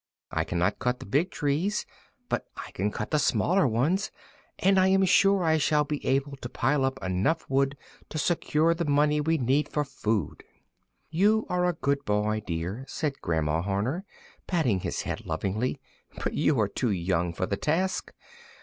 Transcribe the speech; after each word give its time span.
I 0.31 0.45
cannot 0.45 0.79
cut 0.79 0.99
the 0.99 1.05
big 1.05 1.29
trees, 1.29 1.85
but 2.27 2.45
I 2.57 2.71
can 2.71 2.89
the 2.91 3.19
smaller 3.19 3.67
ones, 3.67 4.09
and 4.57 4.79
I 4.79 4.87
am 4.87 5.05
sure 5.05 5.43
I 5.43 5.59
shall 5.59 5.83
be 5.83 6.03
able 6.03 6.35
to 6.37 6.49
pile 6.49 6.83
up 6.85 6.97
enough 7.03 7.47
wood 7.47 7.77
to 8.09 8.17
secure 8.17 8.73
the 8.73 8.85
money 8.89 9.21
we 9.21 9.37
need 9.37 9.69
for 9.69 9.85
food." 9.85 10.43
"You 11.11 11.45
are 11.49 11.65
a 11.67 11.73
good 11.73 12.03
boy, 12.03 12.41
dear," 12.47 12.83
said 12.87 13.21
grandma 13.21 13.61
Horner, 13.61 14.03
patting 14.47 14.79
his 14.79 15.03
head 15.03 15.27
lovingly, 15.27 15.79
"but 16.23 16.33
you 16.33 16.59
are 16.59 16.67
too 16.67 16.89
young 16.89 17.31
for 17.31 17.45
the 17.45 17.55
task. 17.57 18.11